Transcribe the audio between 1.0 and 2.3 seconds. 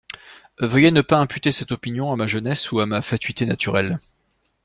pas imputer cette opinion à ma